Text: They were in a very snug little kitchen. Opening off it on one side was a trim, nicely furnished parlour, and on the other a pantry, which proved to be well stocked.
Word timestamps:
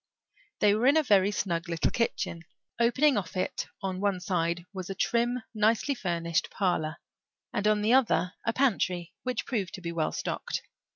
They 0.61 0.73
were 0.73 0.87
in 0.87 0.97
a 0.97 1.03
very 1.03 1.29
snug 1.29 1.69
little 1.69 1.91
kitchen. 1.91 2.41
Opening 2.79 3.17
off 3.17 3.37
it 3.37 3.67
on 3.83 3.99
one 4.01 4.19
side 4.19 4.65
was 4.73 4.89
a 4.89 4.95
trim, 4.95 5.43
nicely 5.53 5.93
furnished 5.93 6.49
parlour, 6.49 6.97
and 7.53 7.67
on 7.67 7.83
the 7.83 7.93
other 7.93 8.33
a 8.43 8.51
pantry, 8.51 9.13
which 9.21 9.45
proved 9.45 9.75
to 9.75 9.81
be 9.81 9.91
well 9.91 10.11
stocked. 10.11 10.63